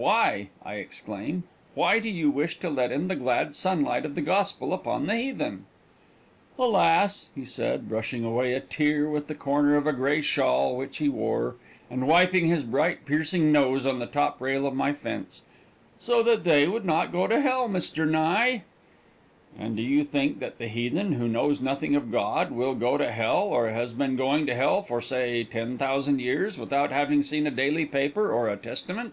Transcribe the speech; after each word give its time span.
"Why," 0.00 0.48
I 0.64 0.76
exclaimed, 0.76 1.42
"why 1.74 1.98
do 1.98 2.08
you 2.08 2.30
wish 2.30 2.58
to 2.60 2.70
let 2.70 2.90
in 2.90 3.08
the 3.08 3.14
glad 3.14 3.54
sunlight 3.54 4.06
of 4.06 4.14
the 4.14 4.22
gospel 4.22 4.72
upon 4.72 5.04
the 5.04 5.14
heathen?" 5.14 5.66
"Alas!" 6.58 7.28
he 7.34 7.44
said, 7.44 7.86
brushing 7.86 8.24
away 8.24 8.54
a 8.54 8.60
tear 8.60 9.10
with 9.10 9.26
the 9.26 9.34
corner 9.34 9.76
of 9.76 9.86
a 9.86 9.92
gray 9.92 10.22
shawl 10.22 10.74
which 10.74 10.96
he 10.96 11.10
wore, 11.10 11.56
and 11.90 12.08
wiping 12.08 12.46
his 12.46 12.64
bright, 12.64 13.04
piercing 13.04 13.52
nose 13.52 13.84
on 13.84 13.98
the 13.98 14.06
top 14.06 14.40
rail 14.40 14.66
of 14.66 14.72
my 14.74 14.94
fence, 14.94 15.42
"so 15.98 16.22
that 16.22 16.44
they 16.44 16.66
would 16.66 16.86
not 16.86 17.12
go 17.12 17.26
to 17.26 17.38
hell, 17.38 17.68
Mr. 17.68 18.08
Nye!" 18.08 18.62
"And 19.58 19.76
do 19.76 19.82
you 19.82 20.02
think 20.02 20.38
that 20.38 20.56
the 20.56 20.68
heathen 20.68 21.12
who 21.12 21.28
knows 21.28 21.60
nothing 21.60 21.94
of 21.94 22.10
God 22.10 22.52
will 22.52 22.74
go 22.74 22.96
to 22.96 23.12
hell, 23.12 23.42
or 23.42 23.68
has 23.68 23.92
been 23.92 24.16
going 24.16 24.46
to 24.46 24.54
hell 24.54 24.80
for, 24.80 25.02
say, 25.02 25.44
ten 25.44 25.76
thousand 25.76 26.20
years, 26.22 26.56
without 26.58 26.90
having 26.90 27.22
seen 27.22 27.46
a 27.46 27.50
daily 27.50 27.84
paper 27.84 28.32
or 28.32 28.48
a 28.48 28.56
Testament?" 28.56 29.12